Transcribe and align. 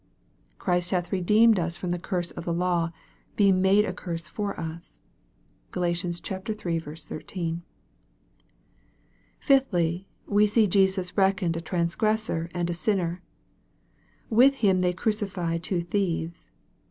"Christ 0.57 0.89
hath 0.89 1.11
redeemed 1.11 1.59
us 1.59 1.77
from 1.77 1.91
the 1.91 1.99
curse 1.99 2.33
ot 2.35 2.45
the 2.45 2.51
law, 2.53 2.89
being 3.35 3.61
made 3.61 3.85
a 3.85 3.93
curse 3.93 4.27
for 4.27 4.59
us." 4.59 4.99
(Gal. 5.71 5.85
iii. 5.85 5.93
13.) 5.93 7.61
Fifthly, 9.37 10.07
we 10.25 10.47
see 10.47 10.65
Jesus 10.65 11.15
reckoned 11.15 11.55
a 11.55 11.61
transgressor 11.61 12.49
and 12.51 12.67
a 12.71 12.73
sinner." 12.73 13.21
With 14.31 14.55
him 14.55 14.81
they 14.81 14.93
crucify 14.93 15.59
two 15.59 15.81
thieves." 15.81 16.49